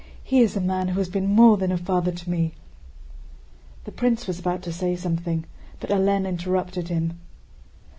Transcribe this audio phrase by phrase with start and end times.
[0.23, 2.53] He is a man who has been more than a father to me!"
[3.83, 5.45] The prince was about to say something,
[5.79, 7.19] but Hélène interrupted him.